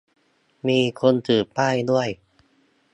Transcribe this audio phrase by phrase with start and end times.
[0.67, 2.09] มีคนถือป้ายด้วย